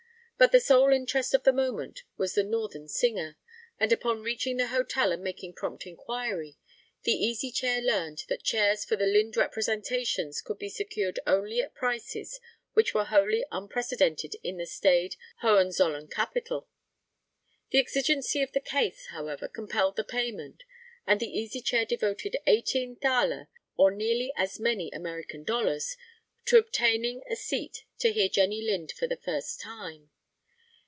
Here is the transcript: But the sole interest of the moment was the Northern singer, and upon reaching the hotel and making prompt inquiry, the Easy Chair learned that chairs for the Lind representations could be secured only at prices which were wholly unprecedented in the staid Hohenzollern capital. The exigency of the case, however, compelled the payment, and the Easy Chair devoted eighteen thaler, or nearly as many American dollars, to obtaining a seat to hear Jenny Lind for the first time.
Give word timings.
But 0.37 0.51
the 0.51 0.59
sole 0.59 0.91
interest 0.91 1.35
of 1.35 1.43
the 1.43 1.53
moment 1.53 2.01
was 2.17 2.33
the 2.33 2.43
Northern 2.43 2.87
singer, 2.87 3.37
and 3.79 3.91
upon 3.93 4.23
reaching 4.23 4.57
the 4.57 4.69
hotel 4.69 5.11
and 5.11 5.21
making 5.23 5.53
prompt 5.53 5.85
inquiry, 5.85 6.57
the 7.03 7.11
Easy 7.11 7.51
Chair 7.51 7.79
learned 7.79 8.23
that 8.27 8.41
chairs 8.41 8.83
for 8.83 8.95
the 8.95 9.05
Lind 9.05 9.37
representations 9.37 10.41
could 10.41 10.57
be 10.57 10.67
secured 10.67 11.19
only 11.27 11.61
at 11.61 11.75
prices 11.75 12.39
which 12.73 12.91
were 12.95 13.03
wholly 13.05 13.45
unprecedented 13.51 14.35
in 14.41 14.57
the 14.57 14.65
staid 14.65 15.15
Hohenzollern 15.41 16.07
capital. 16.07 16.67
The 17.69 17.77
exigency 17.77 18.41
of 18.41 18.51
the 18.53 18.61
case, 18.61 19.09
however, 19.11 19.47
compelled 19.47 19.95
the 19.95 20.03
payment, 20.03 20.63
and 21.05 21.19
the 21.19 21.29
Easy 21.29 21.61
Chair 21.61 21.85
devoted 21.85 22.37
eighteen 22.47 22.95
thaler, 22.95 23.47
or 23.77 23.91
nearly 23.91 24.33
as 24.35 24.59
many 24.59 24.89
American 24.89 25.43
dollars, 25.43 25.95
to 26.45 26.57
obtaining 26.57 27.21
a 27.29 27.35
seat 27.35 27.85
to 27.99 28.11
hear 28.11 28.27
Jenny 28.27 28.63
Lind 28.63 28.91
for 28.93 29.05
the 29.05 29.17
first 29.17 29.61
time. 29.61 30.09